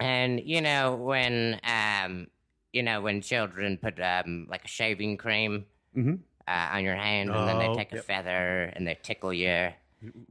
and 0.00 0.40
you 0.40 0.60
know 0.60 0.94
when 0.94 1.60
um, 1.64 2.28
you 2.72 2.82
know 2.82 3.00
when 3.00 3.20
children 3.22 3.76
put 3.76 4.00
um, 4.00 4.46
like 4.48 4.64
a 4.64 4.68
shaving 4.68 5.16
cream 5.16 5.66
Mhm. 5.96 6.20
uh, 6.46 6.68
on 6.72 6.84
your 6.84 6.94
hand, 6.96 7.30
and 7.30 7.48
then 7.48 7.58
they 7.58 7.68
Oh, 7.68 7.74
take 7.74 7.92
a 7.92 7.96
yep. 7.96 8.04
feather 8.04 8.72
and 8.76 8.86
they 8.86 8.96
tickle 9.02 9.32
you, 9.32 9.48
and 9.48 9.72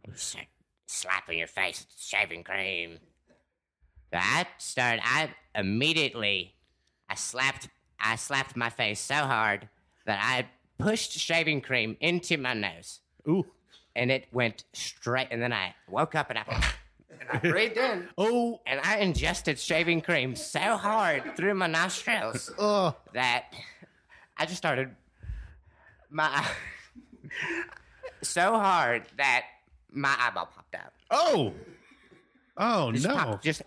you 0.08 0.14
start 0.16 0.46
slapping 0.86 1.38
your 1.38 1.48
face 1.48 1.86
with 1.88 2.00
shaving 2.02 2.44
cream. 2.44 3.00
I 4.14 4.46
started. 4.58 5.02
I 5.04 5.30
immediately, 5.56 6.56
I 7.10 7.16
slapped. 7.16 7.68
I 8.00 8.16
slapped 8.16 8.56
my 8.56 8.70
face 8.70 9.00
so 9.02 9.16
hard 9.16 9.68
that 10.06 10.20
I 10.24 10.48
pushed 10.78 11.12
shaving 11.14 11.62
cream 11.62 11.98
into 12.00 12.38
my 12.38 12.54
nose, 12.54 13.00
Ooh. 13.28 13.46
and 13.96 14.12
it 14.12 14.28
went 14.32 14.64
straight. 14.74 15.28
And 15.32 15.42
then 15.42 15.54
I 15.54 15.74
woke 15.90 16.16
up 16.16 16.30
and 16.30 16.40
I, 16.40 16.44
and 17.20 17.30
I 17.34 17.38
breathed 17.40 17.78
in, 17.78 18.08
Oh. 18.18 18.62
and 18.66 18.80
I 18.84 18.98
ingested 18.98 19.60
shaving 19.60 20.02
cream 20.02 20.36
so 20.36 20.78
hard 20.78 21.36
through 21.36 21.54
my 21.56 21.68
nostrils 21.68 22.52
Oh. 22.60 22.96
that 23.14 23.46
I 24.38 24.46
just 24.46 24.58
started 24.58 24.90
my 26.10 26.46
so 28.22 28.54
hard 28.54 29.04
that 29.18 29.44
my 29.92 30.16
eyeball 30.20 30.50
popped 30.54 30.76
out. 30.76 30.94
Oh. 31.12 31.54
Oh 32.58 32.92
Just 32.92 33.08
no. 33.08 33.16
popped, 33.16 33.44
just 33.44 33.62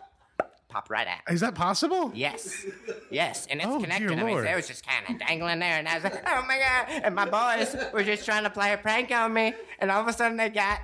popped 0.71 0.91
right 0.91 1.07
out. 1.07 1.19
Is 1.33 1.41
that 1.41 1.55
possible? 1.55 2.11
Yes, 2.15 2.65
yes, 3.11 3.47
and 3.51 3.61
it's 3.61 3.69
Oh, 3.69 3.81
connected. 3.81 4.09
dear 4.09 4.19
I 4.19 4.23
mean, 4.23 4.35
Lord. 4.35 4.47
it 4.47 4.57
was 4.57 4.67
just 4.69 4.87
kind 4.87 5.05
of 5.09 5.19
dangling 5.27 5.59
there, 5.59 5.79
and 5.79 5.89
I 5.89 5.95
was 5.97 6.05
like, 6.05 6.23
"Oh 6.27 6.43
my 6.47 6.59
god!" 6.59 7.03
And 7.05 7.15
my 7.15 7.25
boys 7.29 7.75
were 7.93 8.03
just 8.05 8.25
trying 8.25 8.45
to 8.45 8.51
play 8.51 8.73
a 8.73 8.79
prank 8.79 9.11
on 9.11 9.33
me, 9.33 9.55
and 9.79 9.91
all 9.91 10.01
of 10.01 10.09
a 10.09 10.13
sudden 10.13 10.37
they 10.37 10.49
got 10.49 10.79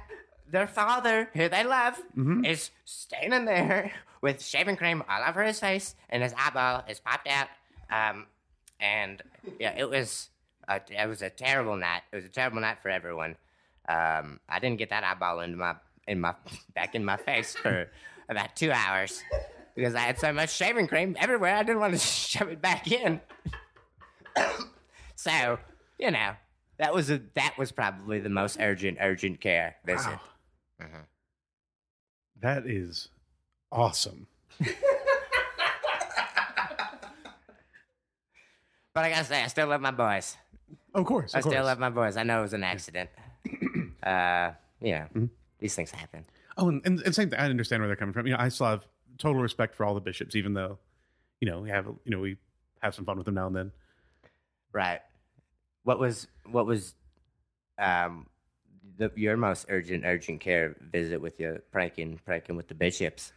their 0.49 0.67
father, 0.67 1.29
who 1.35 1.49
they 1.49 1.65
love, 1.65 1.95
Mm-hmm. 2.17 2.45
is 2.45 2.71
standing 2.85 3.45
there 3.47 3.93
with 4.21 4.43
shaving 4.45 4.77
cream 4.77 5.03
all 5.09 5.23
over 5.29 5.43
his 5.43 5.59
face, 5.61 5.95
and 6.09 6.23
his 6.23 6.35
eyeball 6.37 6.85
is 6.89 7.01
popped 7.01 7.29
out. 7.29 7.49
Um, 7.91 8.27
and 8.81 9.23
yeah, 9.59 9.75
it 9.77 9.89
was 9.89 10.29
a, 10.69 10.81
it 10.91 11.09
was 11.09 11.23
a 11.23 11.31
terrible 11.31 11.77
night. 11.77 12.03
It 12.13 12.17
was 12.17 12.25
a 12.25 12.29
terrible 12.29 12.61
night 12.61 12.79
for 12.83 12.91
everyone. 12.91 13.37
Um, 13.89 14.41
I 14.49 14.59
didn't 14.61 14.79
get 14.79 14.91
that 14.91 15.05
eyeball 15.05 15.41
into 15.41 15.57
my 15.57 15.77
in 16.09 16.21
my 16.21 16.35
back 16.75 16.95
in 16.95 17.05
my 17.05 17.17
face 17.17 17.55
for 17.57 17.89
about 18.29 18.55
two 18.57 18.71
hours 18.73 19.23
because 19.77 19.95
I 19.95 20.01
had 20.01 20.19
so 20.19 20.33
much 20.33 20.51
shaving 20.55 20.89
cream 20.89 21.17
everywhere. 21.21 21.55
I 21.55 21.63
didn't 21.63 21.81
want 21.81 21.93
to 21.93 21.99
shove 22.01 22.49
it 22.49 22.61
back 22.63 22.91
in. 22.91 23.21
so, 25.15 25.59
you 25.99 26.11
know, 26.11 26.33
that 26.79 26.93
was 26.95 27.11
a 27.11 27.21
that 27.35 27.55
was 27.59 27.71
probably 27.73 28.19
the 28.21 28.29
most 28.31 28.59
urgent 28.61 28.99
urgent 29.01 29.41
care 29.41 29.77
visit. 29.85 30.19
That 32.41 32.67
is 32.67 33.09
awesome. 33.71 34.27
But 38.95 39.05
I 39.05 39.11
gotta 39.11 39.25
say, 39.25 39.43
I 39.43 39.47
still 39.49 39.69
love 39.69 39.81
my 39.83 39.91
boys. 39.91 40.37
Of 40.95 41.05
course. 41.05 41.35
I 41.35 41.39
Of 41.39 41.45
course. 41.45 41.55
still 41.55 41.65
love 41.67 41.79
my 41.79 41.91
boys. 41.91 42.17
I 42.17 42.23
know 42.23 42.39
it 42.39 42.43
was 42.43 42.55
an 42.55 42.65
accident. 42.65 43.11
uh, 44.03 44.53
you 44.81 44.93
know, 44.93 45.07
Mm-hmm. 45.15 45.25
these 45.59 45.75
things 45.75 45.91
happen. 45.91 46.25
Oh, 46.57 46.69
and, 46.69 46.81
and, 46.87 47.01
and 47.03 47.15
same 47.15 47.29
thing. 47.29 47.39
I 47.39 47.45
understand 47.45 47.83
where 47.83 47.89
they're 47.89 47.97
coming 47.97 48.15
from. 48.15 48.27
You 48.27 48.33
know, 48.33 48.39
I 48.41 48.49
still 48.49 48.69
have 48.69 48.87
total 49.19 49.43
respect 49.43 49.75
for 49.75 49.85
all 49.85 49.95
the 49.95 50.01
bishops, 50.01 50.37
even 50.37 50.55
though, 50.55 50.79
you 51.41 51.49
know, 51.49 51.61
we 51.61 51.71
have 51.71 51.87
you 52.05 52.11
know 52.11 52.21
we 52.21 52.37
have 52.81 52.95
some 52.95 53.05
fun 53.05 53.17
with 53.17 53.27
them 53.27 53.35
now 53.35 53.47
and 53.47 53.57
then. 53.57 53.73
Right. 54.73 55.01
What 55.85 55.99
was 55.99 56.27
what 56.51 56.67
was 56.67 56.95
um 57.79 58.27
the, 58.99 59.11
your 59.15 59.37
most 59.37 59.67
urgent 59.69 60.05
urgent 60.05 60.41
care 60.41 60.77
visit 60.81 61.21
with 61.21 61.39
your 61.39 61.59
pranking 61.71 62.21
pranking 62.25 62.57
with 62.57 62.69
the 62.69 62.75
bishops? 62.75 63.33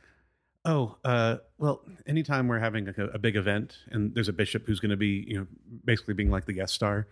Oh, 0.66 0.98
uh, 1.06 1.38
well, 1.58 1.82
anytime 2.06 2.50
we're 2.50 2.60
having 2.60 2.86
like 2.86 2.98
a, 2.98 3.06
a 3.08 3.18
big 3.18 3.38
event 3.38 3.78
and 3.92 4.14
there's 4.14 4.28
a 4.28 4.34
bishop 4.34 4.68
who's 4.68 4.82
going 4.82 4.90
to 4.90 4.98
be, 4.98 5.24
you 5.26 5.40
know, 5.40 5.48
basically 5.86 6.14
being 6.14 6.30
like 6.30 6.46
the 6.46 6.54
guest 6.54 6.74
star, 6.74 7.08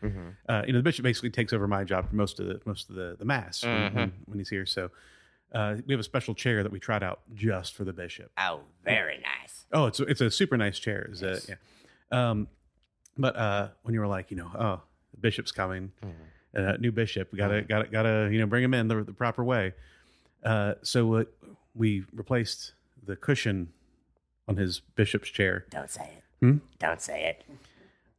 uh, 0.49 0.63
you 0.67 0.73
know, 0.73 0.79
the 0.79 0.83
bishop 0.83 1.03
basically 1.03 1.29
takes 1.29 1.53
over 1.53 1.65
my 1.65 1.85
job 1.85 2.09
for 2.09 2.15
most 2.15 2.41
of 2.41 2.47
the 2.47 2.59
most 2.65 2.89
of 2.89 2.95
the 2.95 3.15
the 3.17 3.25
mass 3.25 3.63
when, 3.63 3.93
when, 3.93 4.13
when 4.25 4.37
he's 4.37 4.49
here. 4.49 4.65
So 4.65 4.91
uh, 5.53 5.75
we 5.85 5.93
have 5.93 5.99
a 5.99 6.03
special 6.03 6.33
chair 6.33 6.63
that 6.63 6.71
we 6.71 6.79
tried 6.79 7.03
out 7.03 7.21
just 7.33 7.75
for 7.75 7.83
the 7.83 7.93
bishop. 7.93 8.31
Oh, 8.37 8.61
very 8.83 9.17
nice. 9.17 9.65
Oh, 9.71 9.85
it's 9.85 9.99
a, 9.99 10.03
it's 10.03 10.21
a 10.21 10.31
super 10.31 10.57
nice 10.57 10.79
chair. 10.79 11.09
Is 11.11 11.21
yeah. 11.21 11.55
Um, 12.11 12.47
but 13.17 13.35
uh, 13.35 13.69
when 13.83 13.93
you 13.93 13.99
were 13.99 14.07
like, 14.07 14.31
you 14.31 14.37
know, 14.37 14.51
oh, 14.57 14.81
the 15.11 15.19
bishop's 15.19 15.51
coming, 15.51 15.91
uh, 16.55 16.73
new 16.79 16.91
bishop, 16.91 17.31
we 17.31 17.37
gotta 17.37 17.61
gotta 17.61 17.87
gotta 17.87 18.29
you 18.31 18.39
know 18.39 18.45
bring 18.45 18.63
him 18.63 18.73
in 18.73 18.87
the, 18.87 19.03
the 19.03 19.13
proper 19.13 19.43
way. 19.43 19.73
Uh, 20.43 20.73
so 20.83 21.13
uh, 21.15 21.23
we 21.75 22.05
replaced 22.13 22.73
the 23.05 23.15
cushion 23.15 23.69
on 24.47 24.57
his 24.57 24.79
bishop's 24.95 25.29
chair. 25.29 25.65
Don't 25.69 25.89
say 25.89 26.03
it. 26.17 26.23
Hmm? 26.39 26.57
Don't 26.79 27.01
say 27.01 27.25
it. 27.25 27.43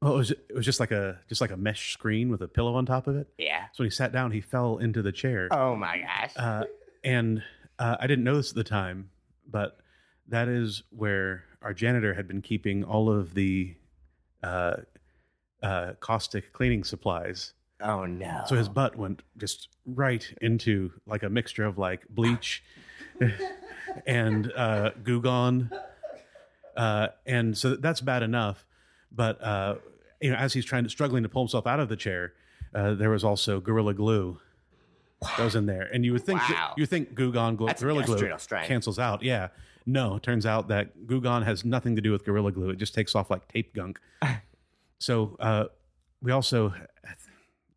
Well, 0.01 0.15
it 0.15 0.17
was 0.17 0.31
it 0.31 0.55
was 0.55 0.65
just 0.65 0.81
like 0.81 0.91
a 0.93 1.19
just 1.29 1.41
like 1.41 1.51
a 1.51 1.57
mesh 1.57 1.93
screen 1.93 2.31
with 2.31 2.41
a 2.41 2.49
pillow 2.49 2.75
on 2.75 2.87
top 2.87 3.07
of 3.07 3.17
it. 3.17 3.29
Yeah. 3.39 3.65
So 3.73 3.83
when 3.83 3.87
he 3.87 3.95
sat 3.95 4.13
down, 4.13 4.31
he 4.31 4.41
fell 4.41 4.79
into 4.79 5.03
the 5.03 5.13
chair. 5.13 5.49
Oh 5.51 5.75
my 5.75 5.99
gosh. 5.99 6.33
Uh, 6.37 6.65
and 7.05 7.43
uh, 7.79 7.97
I 8.01 8.07
didn't 8.07 8.25
notice 8.25 8.51
at 8.51 8.57
the 8.57 8.65
time, 8.65 9.11
but 9.49 9.79
that 10.29 10.49
is 10.49 10.83
where 10.91 11.45
our 11.63 11.73
janitor 11.73 12.15
had 12.15 12.29
been 12.29 12.43
keeping 12.43 12.85
all 12.85 13.11
of 13.11 13.35
the 13.35 13.75
uh, 14.43 14.77
uh, 15.63 15.93
caustic 16.01 16.53
cleaning 16.53 16.85
supplies. 16.85 17.55
oh 17.81 18.05
no. 18.05 18.43
So 18.47 18.57
his 18.57 18.69
butt 18.69 18.97
went 18.97 19.23
just 19.37 19.69
right 19.87 20.27
into 20.41 20.93
like 21.07 21.23
a 21.23 21.29
mixture 21.29 21.65
of 21.65 21.79
like 21.79 22.07
bleach 22.09 22.63
and 24.07 24.53
uh, 24.53 24.91
Goo 25.03 25.21
Gone. 25.21 25.71
Uh, 26.77 27.09
and 27.27 27.57
so 27.57 27.75
that's 27.77 28.01
bad 28.01 28.23
enough. 28.23 28.65
But, 29.11 29.43
uh, 29.43 29.77
you 30.21 30.31
know, 30.31 30.37
as 30.37 30.53
he's 30.53 30.65
trying 30.65 30.85
to 30.85 30.91
struggling 30.91 31.23
to 31.23 31.29
pull 31.29 31.43
himself 31.43 31.67
out 31.67 31.81
of 31.81 31.89
the 31.89 31.97
chair, 31.97 32.35
uh, 32.75 32.95
there 32.95 33.11
was 33.11 33.25
also 33.25 33.61
Gorilla 33.61 33.95
Glue 33.95 34.39
was 35.39 35.55
in 35.55 35.67
there. 35.67 35.83
And 35.93 36.05
you 36.05 36.13
would 36.13 36.25
think, 36.25 36.41
Wow. 36.49 36.75
you 36.77 36.87
think 36.87 37.15
Glue, 37.15 37.33
That's 37.33 37.83
Gorilla 37.83 38.05
Glue 38.05 38.39
strength. 38.39 38.69
cancels 38.69 38.99
out. 38.99 39.23
Yeah. 39.23 39.49
No, 39.87 40.17
it 40.17 40.23
turns 40.23 40.45
out 40.47 40.69
that 40.69 41.07
Goo 41.07 41.21
Gone 41.21 41.43
has 41.43 41.65
nothing 41.65 41.97
to 41.97 42.03
do 42.03 42.13
with 42.13 42.25
Gorilla 42.25 42.53
Glue. 42.53 42.71
It 42.71 42.77
just 42.77 42.95
takes 42.95 43.15
off 43.15 43.31
like 43.31 43.49
tape 43.49 43.75
gunk. 43.75 43.99
so 44.99 45.37
uh, 45.41 45.65
we 46.21 46.31
also 46.33 46.75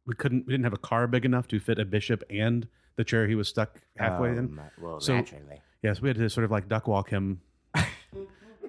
we 0.06 0.14
couldn't 0.16 0.46
we 0.46 0.54
didn't 0.54 0.66
have 0.66 0.74
a 0.74 0.78
car 0.78 1.08
big 1.08 1.24
enough 1.26 1.48
to 1.50 1.60
fit 1.60 1.80
a 1.80 1.86
bishop 1.86 2.24
and 2.30 2.68
the 2.98 3.04
chair 3.06 3.28
he 3.28 3.36
was 3.36 3.48
stuck 3.48 3.80
halfway 3.98 4.30
Oh, 4.30 4.38
in. 4.38 4.60
well, 4.80 5.00
So- 5.00 5.16
naturally. 5.16 5.62
Yes, 5.84 6.02
we 6.02 6.10
had 6.10 6.18
to 6.18 6.30
sort 6.30 6.44
of 6.46 6.52
like 6.52 6.68
duck 6.68 6.88
walk 6.88 7.10
him 7.10 7.42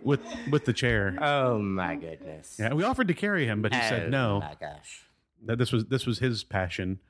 with 0.02 0.20
with 0.50 0.64
the 0.64 0.72
chair. 0.72 1.16
Oh 1.20 1.58
my 1.58 1.96
goodness. 1.96 2.56
Yeah, 2.58 2.72
we 2.74 2.84
offered 2.84 3.08
to 3.08 3.14
carry 3.14 3.46
him, 3.46 3.60
but 3.60 3.74
he 3.74 3.80
oh, 3.80 3.88
said 3.88 4.10
no. 4.10 4.40
my 4.40 4.56
gosh. 4.58 5.02
That 5.44 5.58
this 5.58 5.72
was 5.72 5.86
this 5.86 6.06
was 6.06 6.20
his 6.20 6.44
passion. 6.44 7.00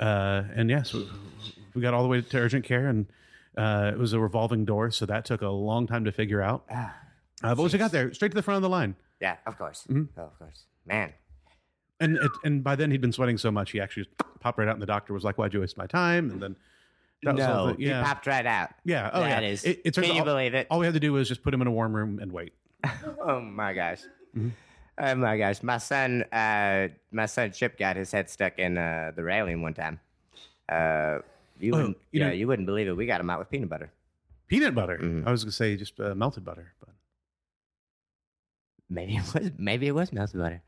Uh, 0.00 0.44
and 0.56 0.70
yes, 0.70 0.92
we, 0.94 1.08
we 1.74 1.82
got 1.82 1.92
all 1.94 2.02
the 2.02 2.08
way 2.08 2.20
to 2.22 2.38
urgent 2.38 2.64
care, 2.64 2.88
and 2.88 3.06
uh, 3.56 3.90
it 3.92 3.98
was 3.98 4.12
a 4.14 4.18
revolving 4.18 4.64
door, 4.64 4.90
so 4.90 5.04
that 5.06 5.24
took 5.26 5.42
a 5.42 5.48
long 5.48 5.86
time 5.86 6.04
to 6.06 6.12
figure 6.12 6.40
out. 6.40 6.64
Ah, 6.70 6.94
Uh, 7.42 7.54
but 7.54 7.58
once 7.58 7.72
we 7.72 7.78
got 7.78 7.92
there, 7.92 8.12
straight 8.14 8.30
to 8.30 8.34
the 8.34 8.42
front 8.42 8.56
of 8.56 8.62
the 8.62 8.68
line, 8.68 8.96
yeah, 9.20 9.36
of 9.46 9.58
course. 9.58 9.84
Mm-hmm. 9.90 10.18
Oh, 10.18 10.24
of 10.24 10.38
course. 10.38 10.64
Man. 10.86 11.12
and 12.00 12.16
it, 12.16 12.30
and 12.44 12.64
by 12.64 12.74
then 12.76 12.90
he'd 12.90 13.00
been 13.02 13.12
sweating 13.12 13.36
so 13.38 13.50
much 13.50 13.72
he 13.72 13.80
actually 13.80 14.04
just 14.04 14.16
popped 14.40 14.58
right 14.58 14.66
out, 14.68 14.72
and 14.74 14.82
the 14.82 14.86
doctor 14.86 15.12
was 15.12 15.22
like, 15.24 15.36
"Why'd 15.36 15.52
you 15.52 15.60
waste 15.60 15.76
my 15.76 15.86
time?" 15.86 16.30
And 16.30 16.40
then 16.42 16.56
that 17.22 17.34
was 17.34 17.44
all 17.44 17.66
no, 17.66 17.72
the- 17.74 17.84
he 17.84 17.90
popped 17.90 18.26
right 18.26 18.46
out. 18.46 18.70
yeah, 18.84 19.10
oh 19.12 19.20
That 19.20 19.42
yeah. 19.42 19.48
is- 19.50 19.64
It, 19.64 19.82
it 19.84 19.94
can 19.94 20.04
you 20.04 20.20
out- 20.20 20.24
believe 20.24 20.54
it? 20.54 20.66
All 20.70 20.78
we 20.78 20.86
had 20.86 20.94
to 20.94 21.00
do 21.00 21.12
was 21.12 21.28
just 21.28 21.42
put 21.42 21.52
him 21.52 21.60
in 21.60 21.66
a 21.66 21.70
warm 21.70 21.94
room 21.94 22.18
and 22.20 22.32
wait. 22.32 22.54
Oh 23.20 23.40
my 23.42 23.74
gosh. 23.74 24.00
Mm-hmm. 24.34 24.48
Oh 25.02 25.14
my 25.14 25.38
gosh. 25.38 25.62
My 25.62 25.78
son 25.78 26.22
uh 26.32 26.88
my 27.10 27.26
son 27.26 27.52
Chip 27.52 27.78
got 27.78 27.96
his 27.96 28.12
head 28.12 28.28
stuck 28.28 28.58
in 28.58 28.76
uh 28.78 29.12
the 29.16 29.22
railing 29.24 29.62
one 29.62 29.74
time. 29.74 29.98
Uh 30.68 31.18
you 31.58 31.72
Oh, 31.74 31.76
wouldn't 31.78 31.96
you 32.12 32.20
yeah, 32.20 32.26
know- 32.28 32.32
you 32.34 32.46
wouldn't 32.46 32.66
believe 32.66 32.86
it. 32.88 32.92
We 32.96 33.06
got 33.06 33.20
him 33.20 33.30
out 33.30 33.38
with 33.38 33.50
peanut 33.50 33.68
butter. 33.70 33.90
Peanut 34.46 34.74
butter. 34.74 34.98
Mhm. 34.98 35.26
I 35.26 35.30
was 35.30 35.42
gonna 35.44 35.52
say 35.52 35.76
just 35.76 35.98
uh, 36.00 36.14
melted 36.14 36.44
butter, 36.44 36.72
but 36.80 36.90
Maybe 38.88 39.16
it 39.16 39.34
was 39.34 39.50
maybe 39.56 39.86
it 39.86 39.92
was 39.94 40.12
melted 40.12 40.38
butter. 40.40 40.62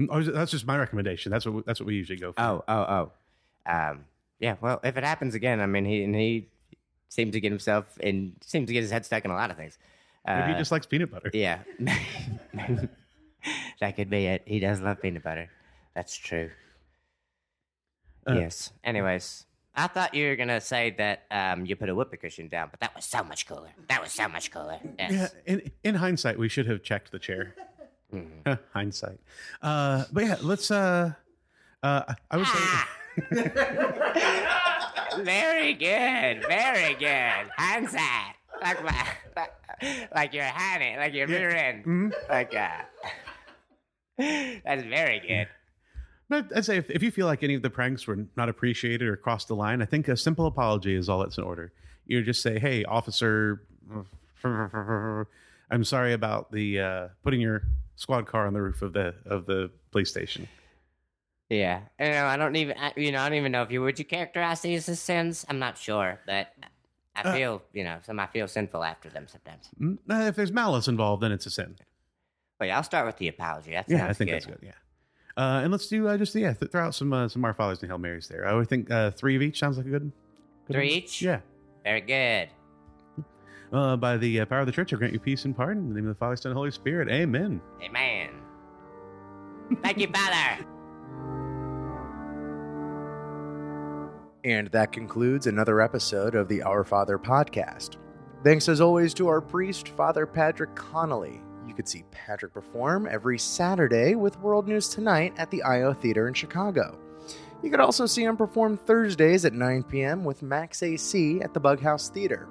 Mm, 0.00 0.08
was- 0.14 0.26
that's 0.32 0.50
just 0.50 0.66
my 0.66 0.76
recommendation. 0.78 1.30
That's 1.30 1.44
what 1.46 1.54
we, 1.54 1.62
that's 1.66 1.78
what 1.80 1.86
we 1.86 1.94
usually 1.94 2.18
go 2.18 2.32
for. 2.32 2.40
Oh, 2.40 2.64
oh, 2.66 3.10
oh. 3.68 3.72
Um 3.72 4.04
yeah, 4.40 4.56
well 4.60 4.80
if 4.82 4.96
it 4.96 5.04
happens 5.04 5.34
again, 5.34 5.60
I 5.60 5.66
mean 5.66 5.84
he 5.84 6.02
and 6.02 6.14
he 6.14 6.48
seems 7.08 7.32
to 7.34 7.40
get 7.40 7.52
himself 7.52 7.98
and 8.02 8.32
seems 8.42 8.66
to 8.66 8.72
get 8.72 8.80
his 8.82 8.90
head 8.90 9.04
stuck 9.06 9.24
in 9.24 9.30
a 9.30 9.34
lot 9.34 9.50
of 9.52 9.56
things. 9.56 9.78
Uh, 10.26 10.38
Maybe 10.40 10.52
he 10.54 10.58
just 10.58 10.72
likes 10.72 10.86
peanut 10.86 11.10
butter. 11.12 11.30
Yeah. 11.32 11.58
that 13.80 13.96
could 13.96 14.10
be 14.10 14.26
it. 14.26 14.42
He 14.46 14.60
does 14.60 14.80
love 14.80 15.00
peanut 15.02 15.22
butter. 15.22 15.48
That's 15.94 16.16
true. 16.16 16.50
Uh, 18.28 18.34
yes. 18.34 18.72
Anyways, 18.82 19.44
I 19.74 19.86
thought 19.86 20.14
you 20.14 20.28
were 20.28 20.36
gonna 20.36 20.60
say 20.60 20.90
that 20.98 21.24
um, 21.30 21.66
you 21.66 21.76
put 21.76 21.88
a 21.88 21.94
whoopee 21.94 22.16
cushion 22.16 22.48
down, 22.48 22.68
but 22.70 22.80
that 22.80 22.94
was 22.94 23.04
so 23.04 23.22
much 23.22 23.46
cooler. 23.46 23.70
That 23.88 24.00
was 24.02 24.12
so 24.12 24.28
much 24.28 24.50
cooler. 24.50 24.78
Yes. 24.98 25.12
Yeah, 25.12 25.28
in, 25.54 25.70
in 25.82 25.94
hindsight, 25.96 26.38
we 26.38 26.48
should 26.48 26.66
have 26.66 26.82
checked 26.82 27.12
the 27.12 27.18
chair. 27.18 27.54
Mm-hmm. 28.12 28.52
hindsight. 28.72 29.18
Uh, 29.60 30.04
but 30.12 30.24
yeah, 30.24 30.36
let's. 30.42 30.70
Uh, 30.70 31.12
Uh, 31.82 32.14
I- 32.30 32.36
would 32.38 32.46
say. 32.46 32.52
Ah. 32.56 32.88
very 35.22 35.74
good, 35.74 36.42
very 36.48 36.94
good. 36.94 37.50
Hindsight, 37.56 38.34
like 38.62 38.82
my, 38.84 39.06
like, 39.36 39.52
like 40.14 40.32
your 40.34 40.44
hand, 40.44 40.98
like 40.98 41.12
your 41.12 41.26
rear 41.26 41.50
end, 41.50 41.84
Mhm. 41.84 42.12
like 42.28 42.54
uh. 42.54 42.68
That's 44.64 44.82
very 44.84 45.20
good. 45.20 45.48
But 46.28 46.56
I'd 46.56 46.64
say 46.64 46.78
if, 46.78 46.90
if 46.90 47.02
you 47.02 47.10
feel 47.10 47.26
like 47.26 47.42
any 47.42 47.54
of 47.54 47.62
the 47.62 47.70
pranks 47.70 48.06
were 48.06 48.26
not 48.36 48.48
appreciated 48.48 49.06
or 49.06 49.16
crossed 49.16 49.48
the 49.48 49.56
line, 49.56 49.82
I 49.82 49.84
think 49.84 50.08
a 50.08 50.16
simple 50.16 50.46
apology 50.46 50.94
is 50.94 51.08
all 51.08 51.18
that's 51.20 51.36
in 51.38 51.44
order. 51.44 51.72
You 52.06 52.22
just 52.22 52.42
say, 52.42 52.58
"Hey, 52.58 52.84
officer, 52.84 53.62
I'm 55.70 55.84
sorry 55.84 56.12
about 56.12 56.50
the 56.52 56.80
uh, 56.80 57.08
putting 57.22 57.40
your 57.40 57.62
squad 57.96 58.26
car 58.26 58.46
on 58.46 58.52
the 58.52 58.62
roof 58.62 58.82
of 58.82 58.92
the 58.92 59.14
of 59.26 59.46
the 59.46 59.70
police 59.90 60.10
station." 60.10 60.48
Yeah, 61.50 61.80
you 62.00 62.06
know, 62.08 62.24
I 62.24 62.36
don't 62.38 62.56
even, 62.56 62.76
I, 62.78 62.92
you 62.96 63.12
know, 63.12 63.20
I 63.20 63.28
don't 63.28 63.36
even 63.36 63.52
know 63.52 63.62
if 63.62 63.70
you 63.70 63.82
would 63.82 63.98
you 63.98 64.04
characterize 64.04 64.62
these 64.62 64.88
as 64.88 64.98
sins. 64.98 65.44
I'm 65.48 65.58
not 65.58 65.76
sure, 65.76 66.18
but 66.26 66.48
I 67.14 67.22
Uh, 67.22 67.32
feel, 67.34 67.62
you 67.74 67.84
know, 67.84 67.98
some 68.02 68.18
I 68.18 68.26
feel 68.26 68.48
sinful 68.48 68.82
after 68.82 69.10
them 69.10 69.26
sometimes. 69.28 69.68
Mm, 69.78 69.98
uh, 70.10 70.26
If 70.28 70.36
there's 70.36 70.50
malice 70.52 70.88
involved, 70.88 71.22
then 71.22 71.32
it's 71.32 71.44
a 71.46 71.50
sin. 71.50 71.76
But 72.58 72.68
yeah, 72.68 72.76
I'll 72.76 72.82
start 72.82 73.06
with 73.06 73.16
the 73.16 73.28
apology. 73.28 73.72
That 73.72 73.86
Yeah, 73.88 74.06
I 74.06 74.12
think 74.12 74.28
good. 74.30 74.34
that's 74.34 74.46
good. 74.46 74.58
Yeah. 74.62 74.72
Uh, 75.36 75.60
and 75.64 75.72
let's 75.72 75.88
do 75.88 76.06
uh, 76.06 76.16
just 76.16 76.34
yeah, 76.34 76.52
th- 76.52 76.70
throw 76.70 76.84
out 76.86 76.94
some 76.94 77.12
uh, 77.12 77.28
some 77.28 77.44
Our 77.44 77.54
Fathers 77.54 77.82
and 77.82 77.90
Hail 77.90 77.98
Marys 77.98 78.28
there. 78.28 78.46
I 78.46 78.54
would 78.54 78.68
think 78.68 78.90
uh, 78.90 79.10
three 79.10 79.34
of 79.36 79.42
each 79.42 79.58
sounds 79.58 79.76
like 79.76 79.86
a 79.86 79.90
good. 79.90 80.12
good 80.66 80.74
Three 80.74 80.88
number. 80.90 80.98
each? 81.04 81.20
Yeah. 81.22 81.40
Very 81.82 82.00
good. 82.00 82.48
Uh, 83.72 83.96
by 83.96 84.16
the 84.16 84.38
uh, 84.40 84.44
power 84.46 84.60
of 84.60 84.66
the 84.66 84.72
Church, 84.72 84.92
I 84.92 84.96
grant 84.96 85.12
you 85.12 85.18
peace 85.18 85.44
and 85.44 85.56
pardon. 85.56 85.82
In 85.84 85.88
the 85.88 85.94
name 85.96 86.08
of 86.08 86.14
the 86.14 86.18
Father, 86.18 86.36
Son, 86.36 86.50
and 86.52 86.56
Holy 86.56 86.70
Spirit. 86.70 87.08
Amen. 87.10 87.60
Amen. 87.82 88.30
Thank 89.82 89.98
you, 89.98 90.06
Father. 90.06 90.64
And 94.44 94.68
that 94.72 94.92
concludes 94.92 95.46
another 95.46 95.80
episode 95.80 96.34
of 96.34 96.48
the 96.48 96.62
Our 96.62 96.84
Father 96.84 97.18
podcast. 97.18 97.96
Thanks 98.44 98.68
as 98.68 98.78
always 98.82 99.14
to 99.14 99.26
our 99.26 99.40
priest, 99.40 99.88
Father 99.88 100.26
Patrick 100.26 100.74
Connolly. 100.74 101.40
You 101.74 101.78
could 101.78 101.88
see 101.88 102.04
Patrick 102.12 102.54
perform 102.54 103.08
every 103.10 103.36
Saturday 103.36 104.14
with 104.14 104.38
World 104.38 104.68
News 104.68 104.88
Tonight 104.88 105.34
at 105.38 105.50
the 105.50 105.60
IO 105.64 105.92
Theater 105.92 106.28
in 106.28 106.34
Chicago. 106.34 106.96
You 107.64 107.70
could 107.70 107.80
also 107.80 108.06
see 108.06 108.22
him 108.22 108.36
perform 108.36 108.76
Thursdays 108.76 109.44
at 109.44 109.54
9 109.54 109.82
p.m. 109.82 110.22
with 110.22 110.40
Max 110.40 110.84
AC 110.84 111.40
at 111.40 111.52
the 111.52 111.60
Bughouse 111.60 112.12
Theater. 112.12 112.48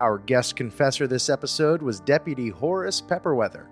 Our 0.00 0.18
guest 0.18 0.54
confessor 0.54 1.08
this 1.08 1.28
episode 1.28 1.82
was 1.82 1.98
Deputy 1.98 2.50
Horace 2.50 3.02
Pepperweather. 3.02 3.66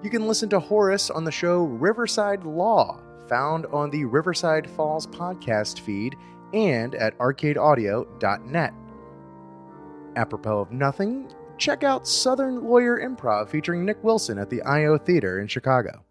You 0.00 0.10
can 0.10 0.28
listen 0.28 0.48
to 0.50 0.60
Horace 0.60 1.10
on 1.10 1.24
the 1.24 1.32
show 1.32 1.64
Riverside 1.64 2.44
Law, 2.44 3.00
found 3.26 3.66
on 3.66 3.90
the 3.90 4.04
Riverside 4.04 4.70
Falls 4.70 5.08
podcast 5.08 5.80
feed 5.80 6.14
and 6.54 6.94
at 6.94 7.18
arcadeaudio.net. 7.18 8.74
Apropos 10.14 10.60
of 10.60 10.70
nothing, 10.70 11.28
check 11.58 11.84
out 11.84 12.06
Southern 12.06 12.64
Lawyer 12.64 12.98
Improv 12.98 13.48
featuring 13.48 13.84
Nick 13.84 14.02
Wilson 14.02 14.38
at 14.38 14.50
the 14.50 14.62
IO 14.62 14.96
Theater 14.96 15.40
in 15.40 15.46
Chicago. 15.46 16.04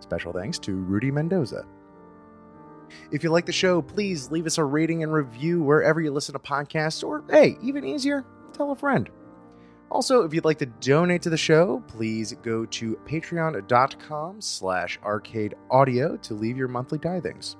Special 0.00 0.32
thanks 0.32 0.58
to 0.60 0.74
Rudy 0.74 1.10
Mendoza. 1.10 1.64
If 3.10 3.24
you 3.24 3.30
like 3.30 3.46
the 3.46 3.52
show, 3.52 3.82
please 3.82 4.30
leave 4.30 4.46
us 4.46 4.58
a 4.58 4.64
rating 4.64 5.02
and 5.02 5.12
review 5.12 5.62
wherever 5.62 6.00
you 6.00 6.12
listen 6.12 6.34
to 6.34 6.38
podcasts, 6.38 7.02
or 7.02 7.24
hey, 7.30 7.56
even 7.62 7.84
easier, 7.84 8.24
tell 8.52 8.70
a 8.70 8.76
friend. 8.76 9.10
Also, 9.90 10.22
if 10.22 10.34
you'd 10.34 10.44
like 10.44 10.58
to 10.58 10.66
donate 10.66 11.22
to 11.22 11.30
the 11.30 11.36
show, 11.36 11.82
please 11.86 12.34
go 12.42 12.64
to 12.66 12.98
patreon.com 13.06 14.40
slash 14.40 14.98
arcadeaudio 15.00 16.20
to 16.22 16.34
leave 16.34 16.56
your 16.56 16.68
monthly 16.68 16.98
tithings. 16.98 17.56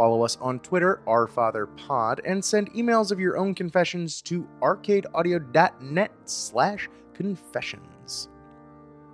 Follow 0.00 0.24
us 0.24 0.38
on 0.40 0.60
Twitter, 0.60 1.02
ourfatherpod, 1.06 2.20
and 2.24 2.42
send 2.42 2.72
emails 2.72 3.12
of 3.12 3.20
your 3.20 3.36
own 3.36 3.54
confessions 3.54 4.22
to 4.22 4.48
arcadeaudio.net 4.62 6.10
slash 6.24 6.88
confessions. 7.12 8.30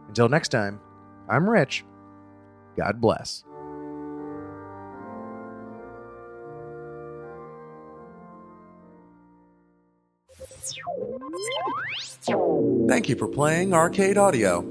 Until 0.07 0.29
next 0.29 0.51
time, 0.51 0.79
I'm 1.29 1.51
Rich. 1.51 1.85
God 2.77 3.01
bless. 3.01 3.43
Thank 12.89 13.09
you 13.09 13.17
for 13.17 13.27
playing 13.27 13.75
Arcade 13.75 14.19
Audio. 14.19 14.63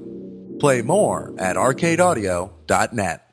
Play 0.61 0.81
more 0.81 1.35
at 1.37 1.57
arcadeaudio.net. 1.57 3.24